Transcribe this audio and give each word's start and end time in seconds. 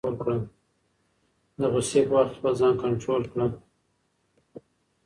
د 1.59 1.61
غصې 1.71 2.01
په 2.07 2.13
وخت 2.15 2.31
کې 2.33 2.37
خپل 2.37 2.53
ځان 2.59 2.73
کنټرول 2.83 3.23
کړه. 3.31 3.47